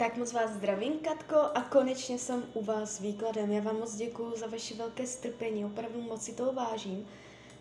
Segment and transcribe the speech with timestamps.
[0.00, 3.52] Tak moc vás zdravím, Katko, a konečně jsem u vás s výkladem.
[3.52, 7.06] Já vám moc děkuji za vaše velké strpení, opravdu moc si toho vážím.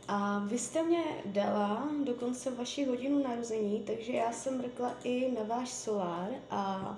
[0.08, 5.56] A vy jste mě dala dokonce vaši hodinu narození, takže já jsem řekla i na
[5.56, 6.98] váš solár a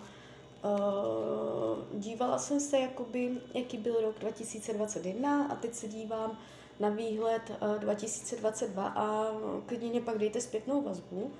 [0.64, 6.38] uh, dívala jsem se, jakoby, jaký byl rok 2021 a teď se dívám
[6.80, 9.32] na výhled uh, 2022 a
[9.66, 11.22] klidně mě pak dejte zpětnou vazbu.
[11.22, 11.32] Uh,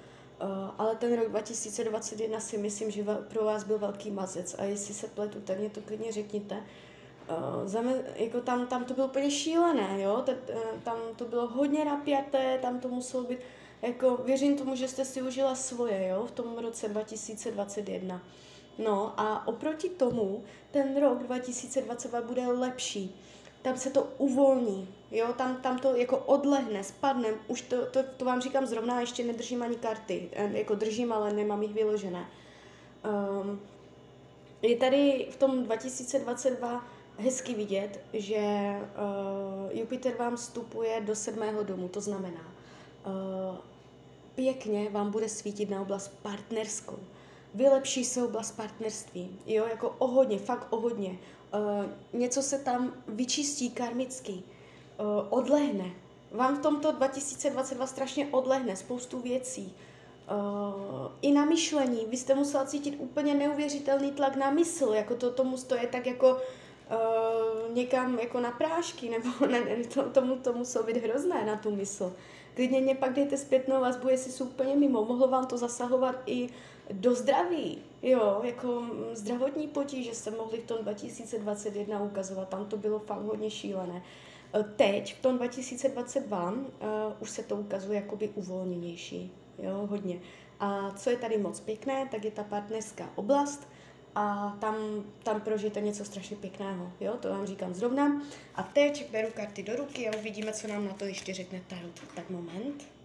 [0.78, 5.08] ale ten rok 2021 si myslím, že pro vás byl velký mazec a jestli se
[5.08, 6.56] pletu, tak mě to klidně řekněte.
[6.56, 10.26] Uh, zame, jako tam, tam to bylo úplně šílené, jo?
[10.28, 10.36] Uh,
[10.84, 13.40] tam to bylo hodně napjaté, tam to muselo být,
[13.82, 18.22] jako věřím tomu, že jste si užila svoje, jo, v tom roce 2021.
[18.78, 23.16] No a oproti tomu ten rok 2022 bude lepší
[23.62, 28.26] tam se to uvolní, jo, tam, tam to jako odlehne, spadne, už to, to, to
[28.26, 32.26] vám říkám zrovna, ještě nedržím ani karty, jako držím, ale nemám jich vyložené.
[33.42, 33.60] Um,
[34.62, 36.86] je tady v tom 2022
[37.18, 42.42] hezky vidět, že uh, Jupiter vám vstupuje do sedmého domu, to znamená,
[43.06, 43.58] uh,
[44.36, 47.00] pěkně vám bude svítit na oblast partnerskou.
[47.54, 51.18] Vylepší se oblast partnerství, jo, jako o hodně, fakt o hodně.
[51.54, 54.44] Uh, něco se tam vyčistí karmicky,
[55.30, 55.92] odlehne.
[56.32, 59.76] Vám v tomto 2022 strašně odlehne spoustu věcí.
[60.32, 62.06] Uh, I na myšlení.
[62.08, 66.32] Vy jste musela cítit úplně neuvěřitelný tlak na mysl, jako to tomu stoje tak jako
[66.32, 71.56] uh, někam jako na prášky, nebo ne, ne, to, tomu to muselo být hrozné na
[71.56, 72.14] tu mysl.
[72.56, 75.06] Klidně mě pak dejte zpětnou vazbu, jestli jsou úplně mimo.
[75.06, 76.50] Mohlo vám to zasahovat i
[76.92, 78.84] do zdraví, jo, jako
[79.14, 83.96] zdravotní potíže se mohly v tom 2021 ukazovat, tam to bylo fakt hodně šílené.
[83.96, 84.02] E,
[84.76, 86.64] teď, v tom 2022, uh, e,
[87.20, 90.20] už se to ukazuje jakoby uvolněnější, jo, hodně.
[90.60, 93.68] A co je tady moc pěkné, tak je ta partnerská oblast,
[94.16, 94.76] a tam,
[95.24, 98.22] tam prožijete něco strašně pěkného, jo, to vám říkám zrovna.
[98.56, 102.00] A teď beru karty do ruky a uvidíme, co nám na to ještě řekne Tarot.
[102.16, 103.01] Tak moment.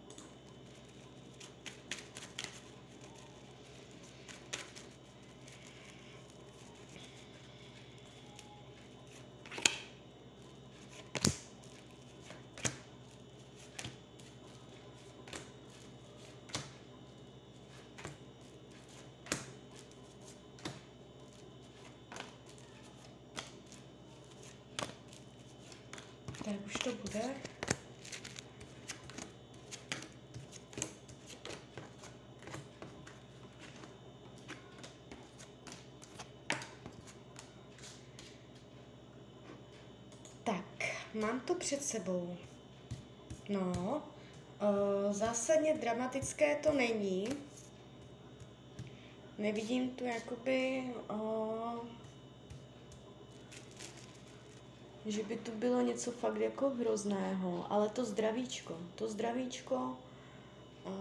[26.47, 27.21] Tak už to bude.
[40.45, 40.55] Tak,
[41.15, 42.37] mám to před sebou.
[43.49, 44.03] No,
[44.63, 47.29] uh, zásadně dramatické to není.
[49.39, 50.85] Nevidím tu jakoby...
[51.11, 51.97] Uh,
[55.07, 59.97] že by tu bylo něco fakt jako hrozného, ale to zdravíčko, to zdravíčko,
[60.85, 60.93] uh,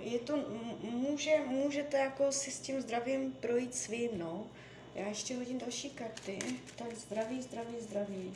[0.00, 0.36] je to,
[0.82, 4.46] může, můžete jako si s tím zdravím projít svým, no.
[4.94, 6.38] Já ještě hodím další karty.
[6.76, 8.34] Tak zdraví, zdraví, zdraví.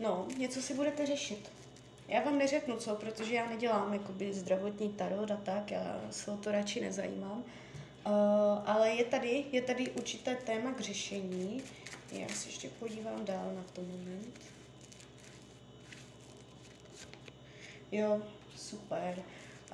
[0.00, 1.50] No, něco si budete řešit.
[2.08, 6.36] Já vám neřeknu co, protože já nedělám jakoby zdravotní tarot a tak, já se o
[6.36, 7.44] to radši nezajímám.
[8.06, 8.12] Uh,
[8.66, 11.62] ale je tady, je tady určité téma k řešení.
[12.12, 14.40] Já se ještě podívám dál na to moment.
[17.92, 18.22] Jo,
[18.56, 19.22] super.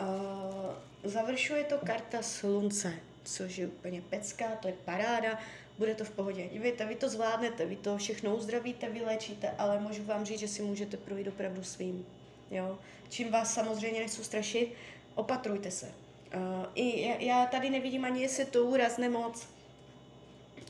[0.01, 2.93] Uh, završuje to karta slunce,
[3.25, 5.39] což je úplně pecká, to je paráda,
[5.79, 6.49] bude to v pohodě.
[6.53, 10.63] Víte, vy to zvládnete, vy to všechno uzdravíte, vylečíte, ale můžu vám říct, že si
[10.63, 12.07] můžete projít opravdu svým.
[12.51, 12.79] Jo?
[13.09, 14.73] Čím vás samozřejmě nechci strašit,
[15.15, 15.87] opatrujte se.
[15.87, 19.49] Uh, i já tady nevidím ani, jestli to úraz, nemoc,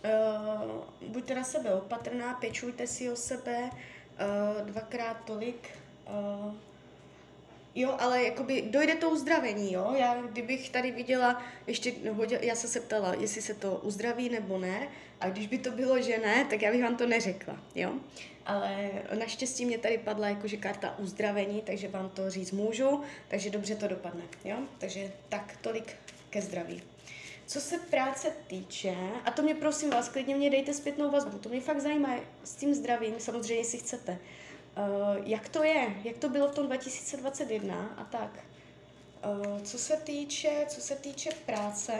[0.04, 5.69] Uh, buďte na sebe opatrná, pečujte si o sebe uh, dvakrát tolik.
[6.06, 6.54] Uh,
[7.75, 9.94] jo, ale jakoby dojde to uzdravení, jo.
[9.98, 14.59] Já kdybych tady viděla, ještě hodil, já se se ptala, jestli se to uzdraví nebo
[14.59, 14.89] ne,
[15.21, 17.92] a když by to bylo, že ne, tak já bych vám to neřekla, jo.
[18.47, 23.74] Ale naštěstí mě tady padla jakože karta uzdravení, takže vám to říct můžu, takže dobře
[23.74, 24.56] to dopadne, jo.
[24.78, 25.97] Takže tak tolik
[26.30, 26.83] ke zdraví.
[27.48, 31.48] Co se práce týče, a to mě prosím vás, klidně mě dejte zpětnou vazbu, to
[31.48, 34.12] mě fakt zajímá s tím zdravím, samozřejmě, jestli chcete.
[34.12, 38.45] Uh, jak to je, jak to bylo v tom 2021 a tak.
[39.24, 41.92] Uh, co se týče, co se týče práce,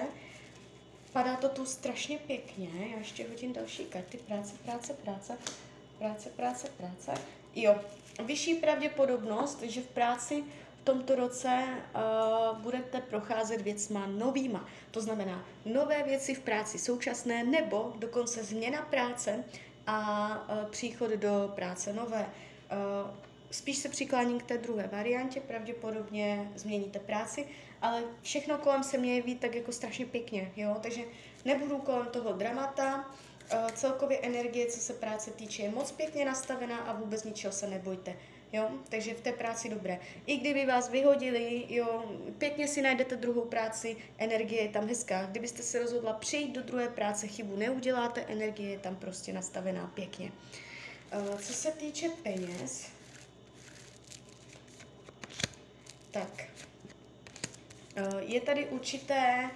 [1.13, 5.39] padá to tu strašně pěkně, já ještě hodím další karty, práce, práce, práce,
[5.99, 7.15] práce, práce, práce.
[7.55, 7.81] Jo,
[8.25, 10.45] vyšší pravděpodobnost, že v práci
[10.89, 14.69] tomto roce uh, budete procházet věcma novýma.
[14.91, 19.45] To znamená nové věci v práci současné nebo dokonce změna práce
[19.87, 19.99] a
[20.49, 22.27] uh, příchod do práce nové.
[22.27, 23.11] Uh,
[23.51, 27.47] spíš se přikláním k té druhé variantě, pravděpodobně změníte práci,
[27.83, 31.03] ale všechno kolem se mě jeví tak jako strašně pěkně, jo, takže
[31.45, 33.05] nebudu kolem toho dramata,
[33.53, 37.67] uh, celkově energie, co se práce týče, je moc pěkně nastavená a vůbec ničeho se
[37.67, 38.17] nebojte.
[38.53, 39.99] Jo, takže v té práci dobré.
[40.27, 45.27] I kdyby vás vyhodili, jo, pěkně si najdete druhou práci, energie je tam hezká.
[45.27, 50.33] Kdybyste se rozhodla přejít do druhé práce, chybu neuděláte, energie je tam prostě nastavená pěkně.
[51.31, 52.87] Uh, co se týče peněz,
[56.11, 56.45] tak,
[57.97, 59.51] uh, je tady určité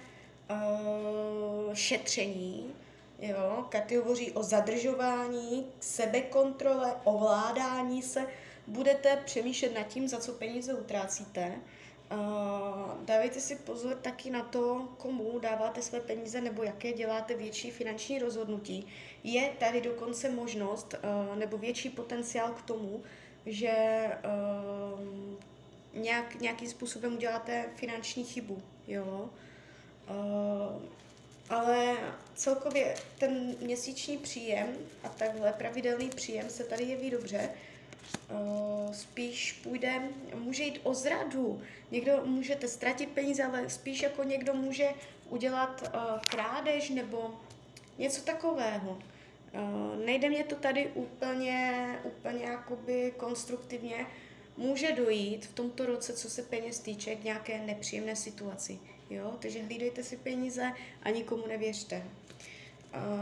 [0.49, 2.73] uh, šetření,
[3.19, 8.27] jo, Katy hovoří o zadržování, sebekontrole, ovládání se,
[8.67, 11.55] budete přemýšlet nad tím, za co peníze utrácíte.
[13.05, 18.19] Dávejte si pozor taky na to, komu dáváte své peníze nebo jaké děláte větší finanční
[18.19, 18.87] rozhodnutí.
[19.23, 20.95] Je tady dokonce možnost
[21.35, 23.03] nebo větší potenciál k tomu,
[23.45, 23.73] že
[25.93, 28.61] nějak, nějakým způsobem uděláte finanční chybu.
[28.87, 29.29] Jo?
[31.49, 31.97] Ale
[32.35, 34.67] celkově ten měsíční příjem
[35.03, 37.49] a takhle pravidelný příjem se tady jeví dobře.
[38.31, 40.01] Uh, spíš půjde,
[40.35, 41.61] může jít o zradu.
[41.91, 44.89] Někdo můžete ztratit peníze, ale spíš jako někdo může
[45.29, 47.39] udělat uh, krádež nebo
[47.97, 48.91] něco takového.
[48.91, 54.05] Uh, nejde mě to tady úplně, úplně jakoby konstruktivně.
[54.57, 58.79] Může dojít v tomto roce, co se peněz týče, k nějaké nepříjemné situaci.
[59.09, 59.33] Jo?
[59.39, 60.71] Takže hlídejte si peníze
[61.03, 62.03] a nikomu nevěřte.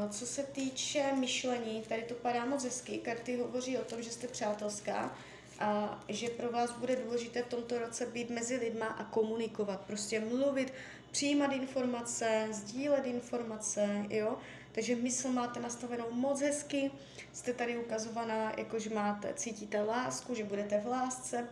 [0.09, 2.97] Co se týče myšlení, tady to padá moc hezky.
[2.97, 5.15] Karty hovoří o tom, že jste přátelská
[5.59, 10.19] a že pro vás bude důležité v tomto roce být mezi lidma a komunikovat, prostě
[10.19, 10.73] mluvit,
[11.11, 14.37] přijímat informace, sdílet informace, jo.
[14.71, 16.91] Takže mysl máte nastavenou moc hezky,
[17.33, 21.47] jste tady ukazovaná, jako že máte, cítíte lásku, že budete v lásce.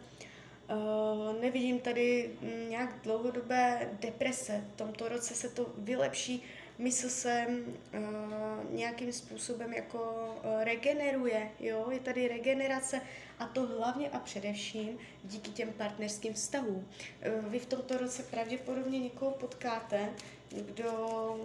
[0.70, 2.32] Uh, nevidím tady
[2.70, 4.64] nějak dlouhodobé deprese.
[4.74, 6.44] V tomto roce se to vylepší
[6.80, 13.02] mysl se uh, nějakým způsobem jako uh, regeneruje, jo, je tady regenerace
[13.40, 16.88] a to hlavně a především díky těm partnerským vztahům.
[17.38, 20.10] Uh, vy v tomto roce pravděpodobně někoho potkáte,
[20.50, 20.92] kdo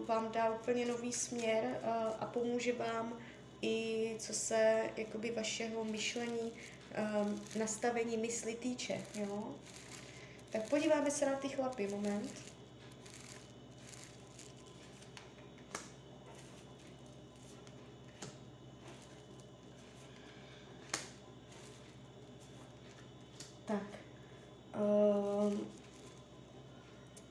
[0.07, 1.89] vám dá úplně nový směr uh,
[2.21, 3.19] a pomůže vám
[3.63, 9.55] i co se jakoby vašeho myšlení, uh, nastavení mysli týče, jo.
[10.51, 12.54] Tak podíváme se na ty chlapy, moment.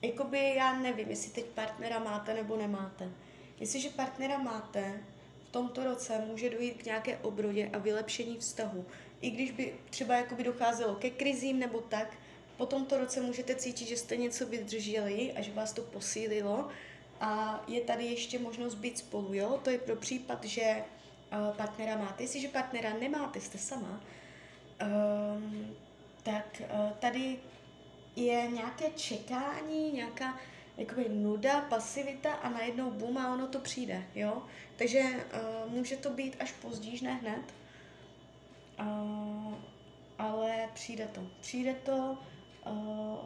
[0.04, 3.10] Jakoby já nevím, jestli teď partnera máte nebo nemáte.
[3.60, 5.00] Jestliže partnera máte,
[5.48, 8.86] v tomto roce může dojít k nějaké obrodě a vylepšení vztahu.
[9.20, 12.16] I když by třeba jakoby docházelo ke krizím nebo tak,
[12.56, 16.68] po tomto roce můžete cítit, že jste něco vydrželi a že vás to posílilo
[17.20, 19.60] a je tady ještě možnost být spolu, jo?
[19.64, 20.84] To je pro případ, že
[21.32, 22.22] uh, partnera máte.
[22.22, 24.00] Jestliže partnera nemáte, jste sama,
[24.82, 25.76] um,
[26.22, 27.38] tak uh, tady
[28.16, 30.38] je nějaké čekání, nějaká
[30.76, 34.42] jakoby nuda, pasivita a najednou bum a ono to přijde, jo.
[34.76, 37.54] Takže uh, může to být až pozdíž, ne hned,
[38.80, 39.54] uh,
[40.18, 41.20] ale přijde to.
[41.40, 42.18] Přijde to,
[42.66, 43.18] uh,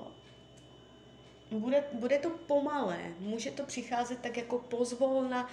[1.58, 5.50] bude, bude to pomalé, může to přicházet tak jako pozvolna,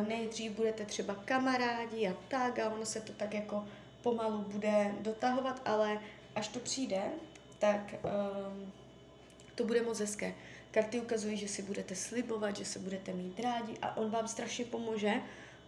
[0.00, 3.64] uh, nejdřív budete třeba kamarádi a tak a ono se to tak jako
[4.02, 6.00] pomalu bude dotahovat, ale
[6.34, 7.02] až to přijde,
[7.62, 8.72] tak um,
[9.54, 10.34] to bude moc hezké.
[10.70, 14.64] Karty ukazují, že si budete slibovat, že se budete mít rádi a on vám strašně
[14.64, 15.12] pomůže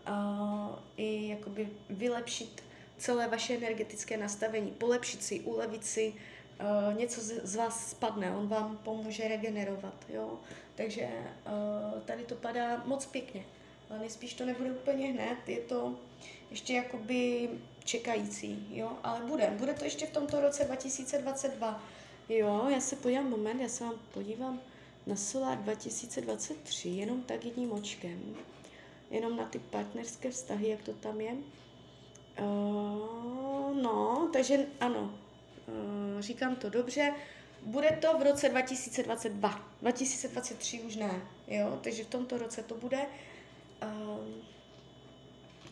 [0.08, 2.62] uh, i jakoby vylepšit
[2.98, 6.14] celé vaše energetické nastavení, polepšit si, ulevit si,
[6.60, 10.38] uh, něco z, z vás spadne, on vám pomůže regenerovat, jo.
[10.74, 11.08] Takže
[11.46, 13.44] uh, tady to padá moc pěkně,
[13.90, 15.94] ale nejspíš to nebude úplně hned, je to
[16.50, 17.48] ještě jakoby
[17.84, 21.82] čekající, jo, ale bude, bude to ještě v tomto roce 2022.
[22.28, 24.60] Jo, já se podívám moment, já se vám podívám
[25.06, 28.36] na Solar 2023, jenom tak jedním očkem.
[29.10, 31.32] Jenom na ty partnerské vztahy, jak to tam je.
[32.40, 35.14] Uh, no, takže ano,
[35.66, 37.14] uh, říkám to dobře.
[37.62, 39.68] Bude to v roce 2022.
[39.82, 43.06] 2023 už ne, jo, takže v tomto roce to bude.
[43.82, 44.53] Uh,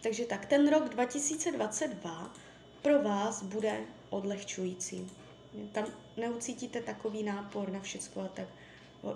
[0.02, 2.34] takže tak, ten rok 2022
[2.82, 3.80] pro vás bude
[4.10, 5.10] odlehčující.
[5.72, 8.48] Tam neucítíte takový nápor na všechno a tak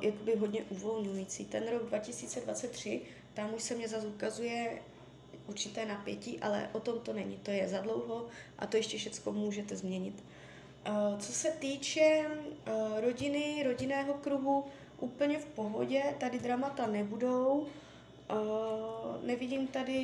[0.01, 1.45] jakoby hodně uvolňující.
[1.45, 3.01] Ten rok 2023,
[3.35, 4.83] tam už se mě zase ukazuje
[5.47, 7.37] určité napětí, ale o tom to není.
[7.37, 8.27] To je za dlouho
[8.59, 10.25] a to ještě všechno můžete změnit.
[10.89, 14.65] Uh, co se týče uh, rodiny, rodinného kruhu,
[15.01, 17.67] úplně v pohodě, tady dramata nebudou,
[19.23, 19.99] nevidím tady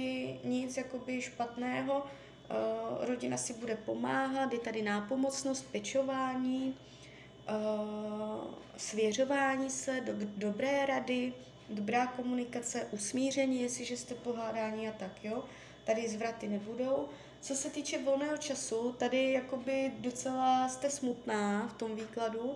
[0.44, 6.76] nic jakoby špatného, uh, rodina si bude pomáhat, je tady nápomocnost, pečování,
[7.48, 8.44] uh,
[8.76, 11.32] svěřování se, do, dobré rady,
[11.70, 15.44] dobrá komunikace, usmíření, jestliže jste pohádání a tak, jo.
[15.84, 17.08] Tady zvraty nebudou.
[17.40, 22.54] Co se týče volného času, tady jakoby docela jste smutná v tom výkladu.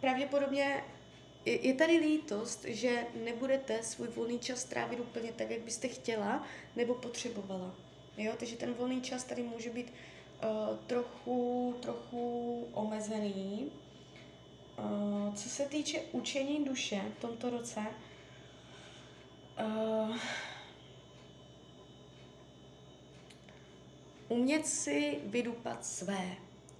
[0.00, 0.84] Pravděpodobně
[1.46, 6.94] je, tady lítost, že nebudete svůj volný čas strávit úplně tak, jak byste chtěla nebo
[6.94, 7.74] potřebovala.
[8.16, 13.72] Jo, takže ten volný čas tady může být uh, trochu, trochu omezený.
[14.78, 17.80] Uh, co se týče učení duše v tomto roce,
[19.66, 20.16] uh,
[24.28, 26.36] umět si vydupat své,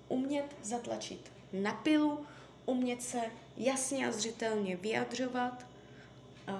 [0.09, 2.27] umět zatlačit na pilu,
[2.67, 3.21] umět se
[3.57, 5.67] jasně a zřetelně vyjadřovat
[6.49, 6.55] uh,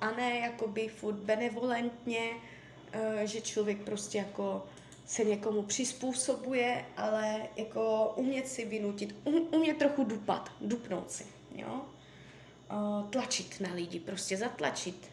[0.00, 4.64] a ne jakoby furt benevolentně, uh, že člověk prostě jako
[5.06, 11.80] se někomu přizpůsobuje, ale jako umět si vynutit, um, umět trochu dupat, dupnout si, jo.
[12.72, 15.10] Uh, tlačit na lidi, prostě zatlačit.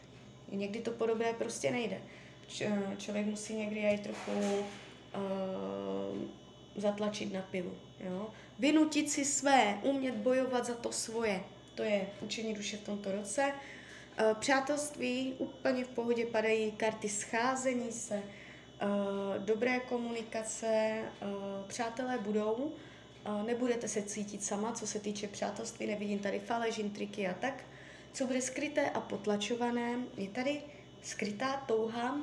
[0.52, 2.02] Někdy to podobné prostě nejde.
[2.48, 6.18] Č- člověk musí někdy i trochu uh,
[6.76, 8.30] zatlačit na pilu, jo.
[8.60, 11.44] Vynutit si své, umět bojovat za to svoje.
[11.76, 13.54] To je učení duše v tomto roce.
[13.54, 18.24] Uh, přátelství úplně v pohodě padají karty scházení se,
[18.84, 22.72] Uh, dobré komunikace, uh, přátelé budou,
[23.46, 27.64] nebudete se cítit sama, co se týče přátelství, nevidím tady falež, intriky a tak.
[28.14, 30.62] Co bude skryté a potlačované, je tady
[31.02, 32.18] skrytá touha,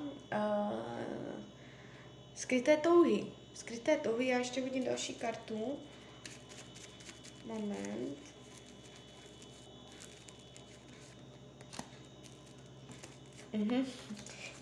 [2.35, 3.27] skryté touhy.
[3.55, 5.79] Skryté touhy, já ještě hodím další kartu.
[7.45, 8.19] Moment.
[13.53, 13.87] Mhm.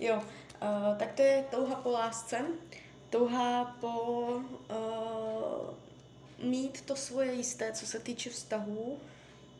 [0.00, 0.22] Jo,
[0.62, 2.44] Uh, tak to je touha po lásce,
[3.10, 5.74] touha po uh,
[6.44, 8.98] mít to svoje jisté, co se týče vztahů,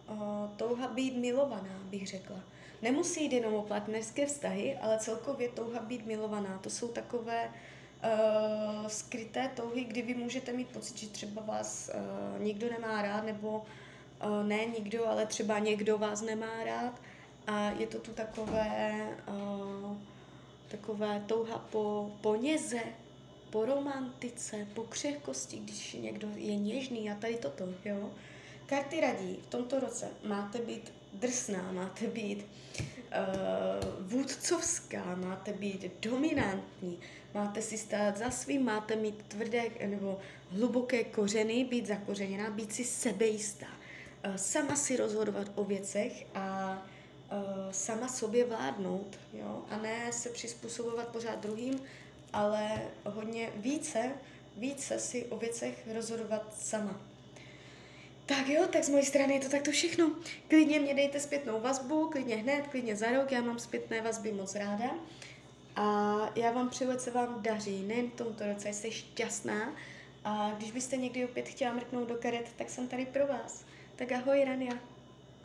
[0.09, 0.19] uh,
[0.57, 2.41] touha být milovaná, bych řekla.
[2.83, 6.59] Nemusí jít jenom o partnerské vztahy, ale celkově touha být milovaná.
[6.59, 7.53] To jsou takové uh,
[8.87, 13.59] skryté touhy, kdy vy můžete mít pocit, že třeba vás uh, nikdo nemá rád, nebo
[13.59, 17.01] uh, ne nikdo, ale třeba někdo vás nemá rád.
[17.47, 19.09] A je to tu takové...
[19.29, 19.97] Uh,
[20.71, 22.81] takové touha po, po něze,
[23.51, 28.11] po romantice, po křehkosti, když někdo je něžný a tady toto, jo.
[28.67, 36.99] Karty radí v tomto roce máte být drsná, máte být uh, vůdcovská, máte být dominantní,
[37.35, 40.19] máte si stát za svým, máte mít tvrdé nebo
[40.51, 46.79] hluboké kořeny, být zakořeněná, být si sebejistá, uh, sama si rozhodovat o věcech a
[47.33, 51.81] uh, sama sobě vládnout, jo, a ne se přizpůsobovat pořád druhým,
[52.33, 54.13] ale hodně více,
[54.57, 57.10] více si o věcech rozhodovat sama.
[58.31, 60.11] Tak jo, tak z mojej strany je to takto všechno.
[60.49, 64.55] Klidně mě dejte zpětnou vazbu, klidně hned, klidně za rok, já mám zpětné vazby moc
[64.55, 64.91] ráda.
[65.77, 69.75] A já vám přeju, se vám daří, nejen v tomto roce, jste šťastná.
[70.25, 73.65] A když byste někdy opět chtěla mrknout do karet, tak jsem tady pro vás.
[73.97, 74.73] Tak ahoj, Rania.